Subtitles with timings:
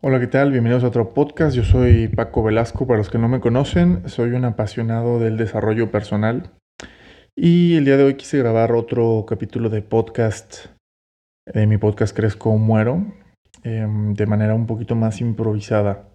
[0.00, 0.52] Hola, ¿qué tal?
[0.52, 1.56] Bienvenidos a otro podcast.
[1.56, 2.86] Yo soy Paco Velasco.
[2.86, 6.52] Para los que no me conocen, soy un apasionado del desarrollo personal.
[7.34, 10.66] Y el día de hoy quise grabar otro capítulo de podcast,
[11.52, 13.12] de mi podcast Crezco o Muero,
[13.64, 16.08] em, de manera un poquito más improvisada.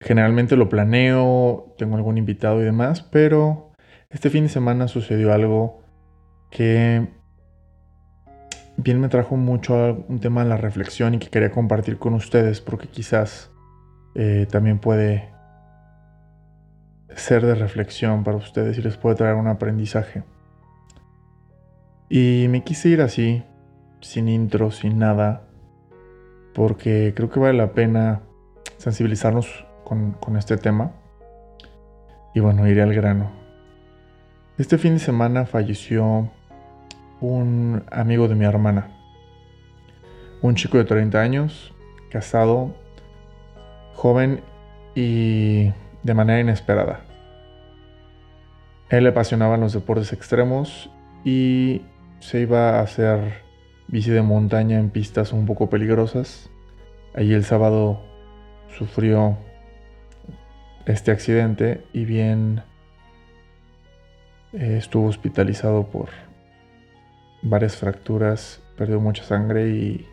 [0.00, 3.72] Generalmente lo planeo, tengo algún invitado y demás, pero
[4.08, 5.82] este fin de semana sucedió algo
[6.52, 7.08] que
[8.82, 12.60] bien me trajo mucho un tema de la reflexión y que quería compartir con ustedes
[12.60, 13.50] porque quizás
[14.14, 15.30] eh, también puede
[17.14, 20.24] ser de reflexión para ustedes y les puede traer un aprendizaje.
[22.08, 23.42] Y me quise ir así,
[24.00, 25.42] sin intro, sin nada,
[26.54, 28.22] porque creo que vale la pena
[28.78, 30.92] sensibilizarnos con, con este tema.
[32.34, 33.30] Y bueno, iré al grano.
[34.58, 36.30] Este fin de semana falleció
[37.22, 38.88] un amigo de mi hermana.
[40.42, 41.72] Un chico de 30 años,
[42.10, 42.74] casado,
[43.94, 44.40] joven
[44.94, 45.72] y
[46.02, 47.00] de manera inesperada.
[48.90, 50.90] Él le apasionaban los deportes extremos
[51.24, 51.82] y
[52.18, 53.42] se iba a hacer
[53.86, 56.50] bici de montaña en pistas un poco peligrosas.
[57.14, 58.02] Allí el sábado
[58.76, 59.38] sufrió
[60.86, 62.62] este accidente y bien
[64.52, 66.08] eh, estuvo hospitalizado por
[67.42, 70.06] varias fracturas, perdió mucha sangre y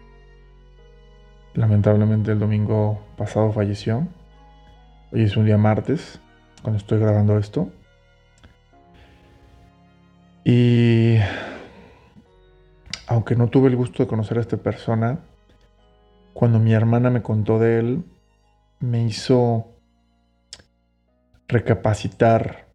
[1.54, 4.08] lamentablemente el domingo pasado falleció.
[5.12, 6.20] Hoy es un día martes,
[6.62, 7.72] cuando estoy grabando esto.
[10.44, 11.18] Y
[13.08, 15.20] aunque no tuve el gusto de conocer a esta persona,
[16.34, 18.04] cuando mi hermana me contó de él,
[18.80, 19.68] me hizo
[21.48, 22.70] recapacitar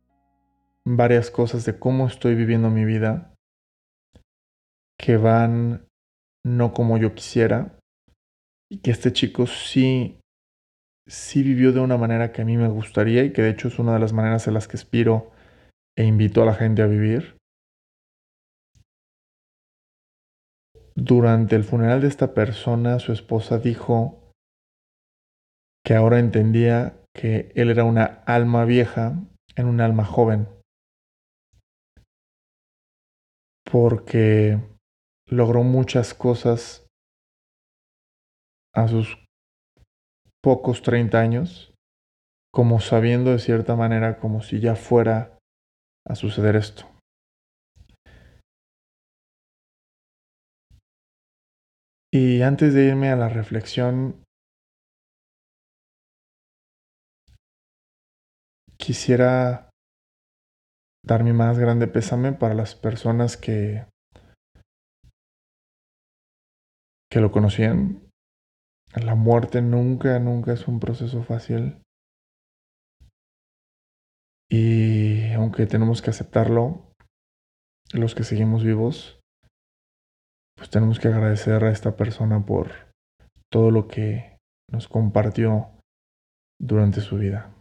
[0.84, 3.33] varias cosas de cómo estoy viviendo mi vida
[4.98, 5.86] que van
[6.46, 7.78] no como yo quisiera
[8.70, 10.18] y que este chico sí
[11.06, 13.78] sí vivió de una manera que a mí me gustaría y que de hecho es
[13.78, 15.30] una de las maneras en las que aspiro
[15.96, 17.36] e invito a la gente a vivir.
[20.96, 24.32] Durante el funeral de esta persona, su esposa dijo
[25.84, 29.14] que ahora entendía que él era una alma vieja
[29.56, 30.48] en un alma joven.
[33.70, 34.58] Porque
[35.28, 36.86] logró muchas cosas
[38.74, 39.16] a sus
[40.42, 41.72] pocos 30 años,
[42.52, 45.38] como sabiendo de cierta manera como si ya fuera
[46.06, 46.90] a suceder esto.
[52.12, 54.22] Y antes de irme a la reflexión,
[58.78, 59.70] quisiera
[61.04, 63.86] dar mi más grande pésame para las personas que
[67.14, 68.10] que lo conocían.
[68.92, 71.80] La muerte nunca, nunca es un proceso fácil.
[74.50, 76.92] Y aunque tenemos que aceptarlo,
[77.92, 79.20] los que seguimos vivos,
[80.56, 82.72] pues tenemos que agradecer a esta persona por
[83.48, 84.36] todo lo que
[84.68, 85.70] nos compartió
[86.60, 87.54] durante su vida.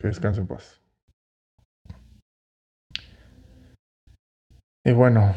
[0.00, 0.82] Que descanse en paz.
[4.84, 5.32] Y bueno,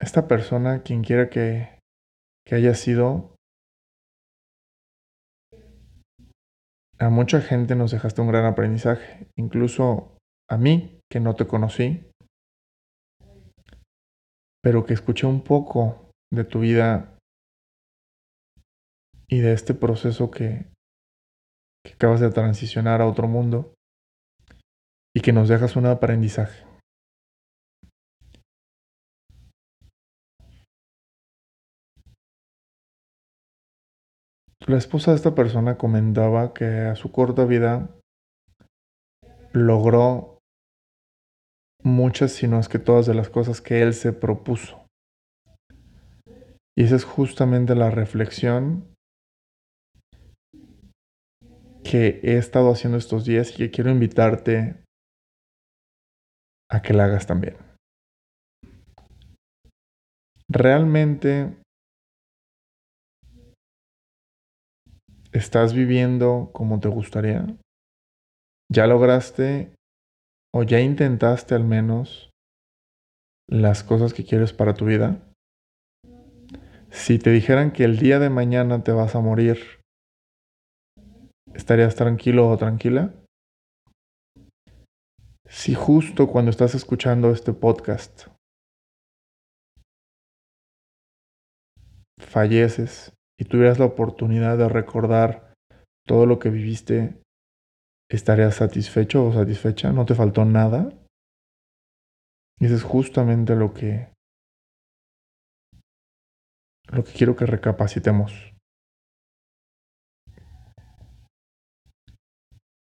[0.00, 1.78] esta persona, quien quiera que,
[2.44, 3.34] que haya sido,
[6.98, 10.16] a mucha gente nos dejaste un gran aprendizaje, incluso
[10.48, 12.10] a mí, que no te conocí,
[14.62, 17.16] pero que escuché un poco de tu vida
[19.28, 20.66] y de este proceso que,
[21.84, 23.74] que acabas de transicionar a otro mundo
[25.14, 26.65] y que nos dejas un aprendizaje.
[34.66, 37.88] La esposa de esta persona comentaba que a su corta vida
[39.52, 40.40] logró
[41.84, 44.84] muchas, si no es que todas de las cosas que él se propuso.
[46.76, 48.92] Y esa es justamente la reflexión
[51.84, 54.82] que he estado haciendo estos días y que quiero invitarte
[56.68, 57.56] a que la hagas también.
[60.48, 61.56] Realmente
[65.36, 67.44] ¿Estás viviendo como te gustaría?
[68.72, 69.70] ¿Ya lograste
[70.54, 72.30] o ya intentaste al menos
[73.46, 75.20] las cosas que quieres para tu vida?
[76.90, 79.58] Si te dijeran que el día de mañana te vas a morir,
[81.52, 83.12] ¿estarías tranquilo o tranquila?
[85.50, 88.28] Si justo cuando estás escuchando este podcast
[92.18, 95.52] falleces y tuvieras la oportunidad de recordar
[96.06, 97.20] todo lo que viviste,
[98.10, 99.92] ¿estarías satisfecho o satisfecha?
[99.92, 100.92] ¿No te faltó nada?
[102.58, 104.08] Y eso es justamente lo que
[106.88, 108.32] lo que quiero que recapacitemos.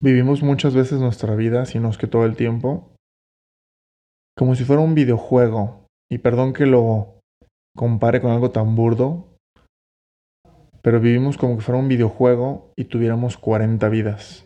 [0.01, 2.95] Vivimos muchas veces nuestra vida, si no es que todo el tiempo,
[4.35, 5.85] como si fuera un videojuego.
[6.09, 7.19] Y perdón que lo
[7.75, 9.31] compare con algo tan burdo,
[10.81, 14.45] pero vivimos como que fuera un videojuego y tuviéramos 40 vidas.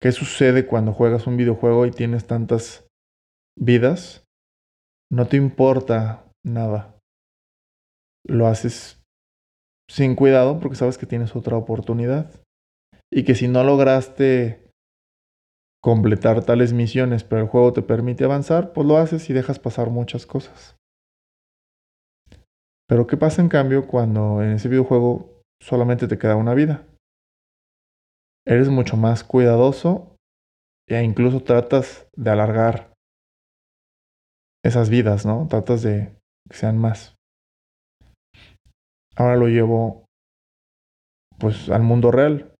[0.00, 2.86] ¿Qué sucede cuando juegas un videojuego y tienes tantas
[3.56, 4.24] vidas?
[5.10, 6.98] No te importa nada.
[8.26, 9.00] Lo haces
[9.88, 12.40] sin cuidado porque sabes que tienes otra oportunidad.
[13.12, 14.70] Y que si no lograste
[15.82, 19.90] completar tales misiones, pero el juego te permite avanzar, pues lo haces y dejas pasar
[19.90, 20.76] muchas cosas.
[22.88, 25.31] Pero ¿qué pasa en cambio cuando en ese videojuego
[25.62, 26.86] solamente te queda una vida?
[28.44, 30.16] Eres mucho más cuidadoso
[30.88, 32.92] e incluso tratas de alargar
[34.64, 35.46] esas vidas, ¿no?
[35.48, 36.16] Tratas de
[36.50, 37.14] que sean más.
[39.16, 40.06] Ahora lo llevo
[41.38, 42.54] pues al mundo real.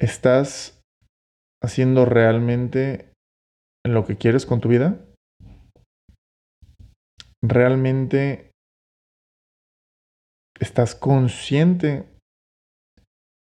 [0.00, 0.80] ¿Estás
[1.62, 3.12] haciendo realmente
[3.84, 5.00] lo que quieres con tu vida?
[7.42, 8.50] ¿Realmente
[10.60, 12.08] estás consciente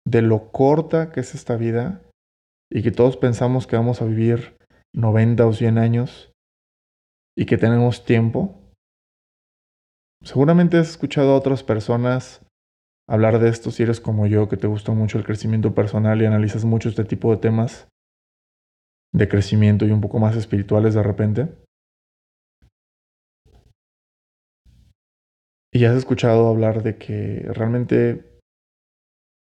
[0.05, 2.01] de lo corta que es esta vida
[2.71, 4.57] y que todos pensamos que vamos a vivir
[4.93, 6.31] 90 o 100 años
[7.37, 8.55] y que tenemos tiempo?
[10.23, 12.45] Seguramente has escuchado a otras personas
[13.07, 16.25] hablar de esto si eres como yo, que te gusta mucho el crecimiento personal y
[16.25, 17.87] analizas mucho este tipo de temas
[19.13, 21.47] de crecimiento y un poco más espirituales de repente.
[25.79, 28.37] Y has escuchado hablar de que realmente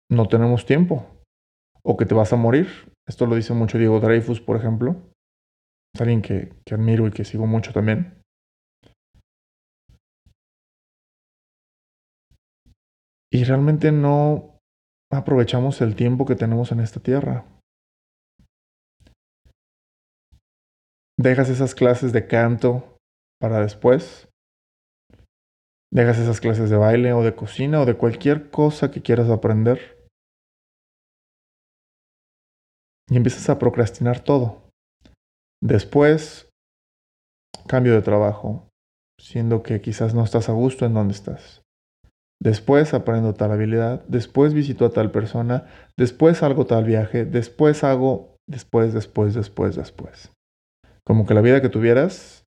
[0.10, 1.06] no tenemos tiempo
[1.84, 2.68] o que te vas a morir.
[3.08, 4.96] Esto lo dice mucho Diego Dreyfus, por ejemplo.
[5.94, 8.24] Es alguien que, que admiro y que sigo mucho también.
[13.32, 14.62] y realmente no
[15.12, 17.46] aprovechamos el tiempo que tenemos en esta tierra.
[21.20, 22.98] Dejas esas clases de canto
[23.42, 24.30] para después.
[25.92, 30.08] Dejas esas clases de baile o de cocina o de cualquier cosa que quieras aprender.
[33.10, 34.70] Y empiezas a procrastinar todo.
[35.64, 36.50] Después,
[37.68, 38.68] cambio de trabajo,
[39.20, 41.62] siendo que quizás no estás a gusto en donde estás.
[42.42, 45.68] Después aprendo tal habilidad, después visito a tal persona,
[45.98, 50.32] después hago tal viaje, después hago, después, después, después, después.
[51.06, 52.44] Como que la vida que tuvieras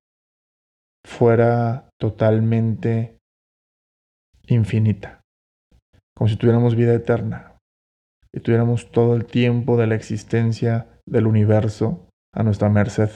[1.06, 3.17] fuera totalmente
[4.54, 5.20] infinita.
[6.16, 7.58] Como si tuviéramos vida eterna
[8.32, 13.10] y tuviéramos todo el tiempo de la existencia del universo a nuestra merced.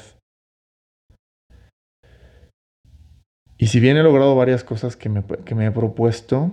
[3.58, 6.50] Y si bien he logrado varias cosas que me, que me he propuesto,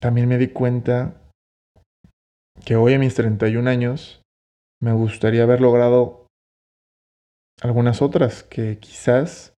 [0.00, 1.30] también me di cuenta
[2.64, 4.22] que hoy a mis 31 años
[4.80, 6.26] me gustaría haber logrado
[7.60, 9.54] algunas otras que quizás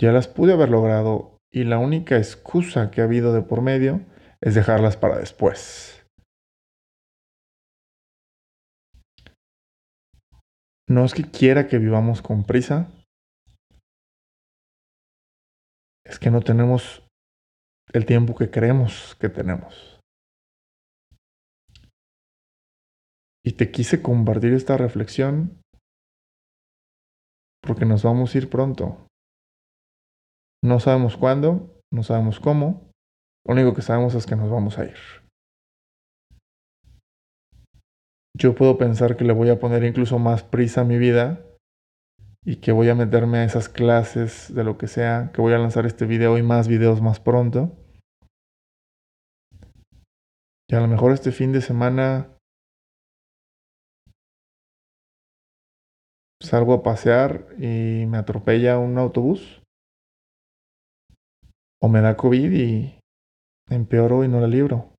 [0.00, 4.00] ya las pude haber logrado y la única excusa que ha habido de por medio
[4.40, 6.04] es dejarlas para después.
[10.88, 12.90] No es que quiera que vivamos con prisa,
[16.04, 17.06] es que no tenemos
[17.92, 20.00] el tiempo que creemos que tenemos.
[23.44, 25.60] Y te quise compartir esta reflexión
[27.62, 29.06] porque nos vamos a ir pronto.
[30.64, 32.92] No sabemos cuándo, no sabemos cómo,
[33.44, 34.96] lo único que sabemos es que nos vamos a ir.
[38.38, 41.44] Yo puedo pensar que le voy a poner incluso más prisa a mi vida
[42.44, 45.58] y que voy a meterme a esas clases de lo que sea, que voy a
[45.58, 47.76] lanzar este video y más videos más pronto.
[50.68, 52.28] Y a lo mejor este fin de semana
[56.40, 59.61] salgo a pasear y me atropella un autobús.
[61.82, 62.98] O me da COVID y
[63.68, 64.94] empeoro y no la libro.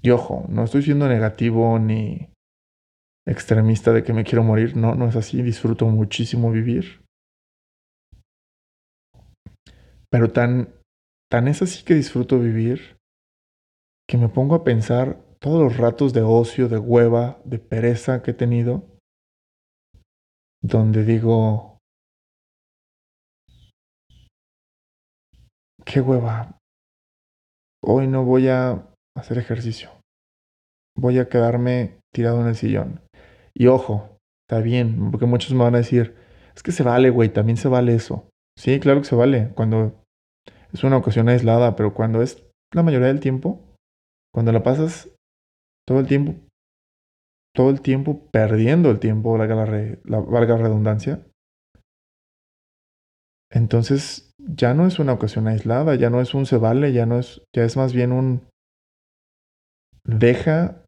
[0.00, 2.28] Y ojo, no estoy siendo negativo ni
[3.26, 4.76] extremista de que me quiero morir.
[4.76, 5.42] No, no es así.
[5.42, 7.04] Disfruto muchísimo vivir.
[10.08, 10.72] Pero tan,
[11.28, 12.96] tan es así que disfruto vivir
[14.08, 18.30] que me pongo a pensar todos los ratos de ocio, de hueva, de pereza que
[18.30, 18.84] he tenido,
[20.62, 21.75] donde digo,
[25.86, 26.58] qué hueva.
[27.82, 28.84] Hoy no voy a
[29.16, 29.90] hacer ejercicio.
[30.96, 33.00] Voy a quedarme tirado en el sillón.
[33.54, 36.14] Y ojo, está bien, porque muchos me van a decir,
[36.54, 38.28] es que se vale, güey, también se vale eso.
[38.58, 40.02] Sí, claro que se vale, cuando
[40.72, 43.62] es una ocasión aislada, pero cuando es la mayoría del tiempo,
[44.34, 45.10] cuando la pasas
[45.86, 46.34] todo el tiempo,
[47.54, 51.26] todo el tiempo perdiendo el tiempo, valga la, la valga redundancia,
[53.56, 57.18] entonces ya no es una ocasión aislada, ya no es un se vale, ya no
[57.18, 58.48] es, ya es más bien un
[60.04, 60.84] deja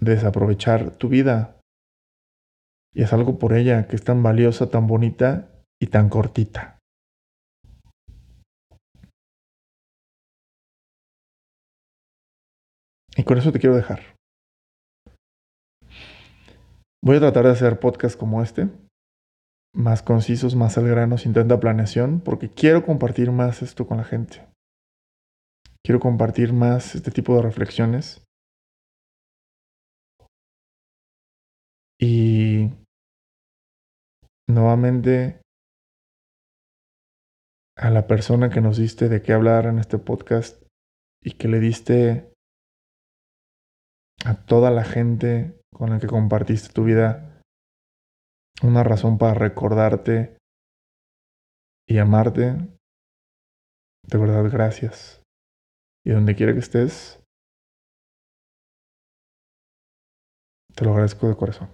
[0.00, 1.60] desaprovechar tu vida.
[2.94, 5.50] Y es algo por ella que es tan valiosa, tan bonita
[5.82, 6.78] y tan cortita.
[13.16, 14.14] Y con eso te quiero dejar.
[17.02, 18.68] Voy a tratar de hacer podcasts como este,
[19.76, 24.04] más concisos, más al grano, sin tanta planeación, porque quiero compartir más esto con la
[24.04, 24.44] gente.
[25.84, 28.24] Quiero compartir más este tipo de reflexiones.
[32.00, 32.72] Y
[34.48, 35.40] nuevamente
[37.76, 40.62] a la persona que nos diste de qué hablar en este podcast
[41.22, 42.32] y que le diste
[44.24, 47.35] a toda la gente con la que compartiste tu vida
[48.62, 50.36] una razón para recordarte
[51.88, 52.56] y amarte.
[54.04, 55.22] De verdad, gracias.
[56.04, 57.20] Y donde quiera que estés,
[60.74, 61.70] te lo agradezco de corazón.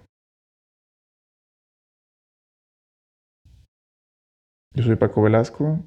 [4.75, 5.79] Yo soy Paco Velasco.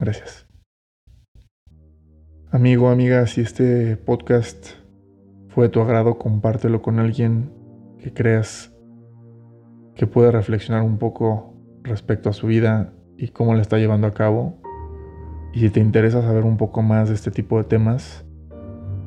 [0.00, 0.46] Gracias.
[2.50, 4.70] Amigo, amiga, si este podcast
[5.50, 7.52] fue de tu agrado, compártelo con alguien
[8.00, 8.74] que creas
[9.98, 14.14] que puede reflexionar un poco respecto a su vida y cómo la está llevando a
[14.14, 14.54] cabo.
[15.52, 18.24] Y si te interesa saber un poco más de este tipo de temas,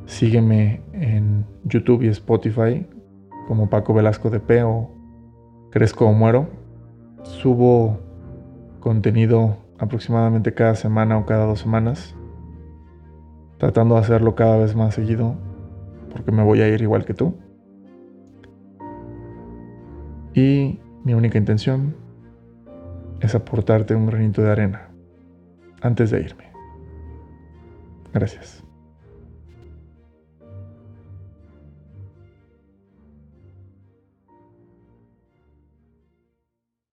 [0.06, 2.86] sígueme en YouTube y Spotify
[3.48, 4.92] como Paco Velasco de P o
[5.72, 6.50] Crezco o Muero.
[7.24, 7.98] Subo
[8.82, 12.18] contenido aproximadamente cada semana o cada dos semanas,
[13.60, 15.36] tratando de hacerlo cada vez más seguido,
[16.12, 17.36] porque me voy a ir igual que tú.
[20.34, 21.96] Y mi única intención
[23.20, 24.90] es aportarte un granito de arena
[25.82, 26.52] antes de irme.
[28.14, 28.64] Gracias.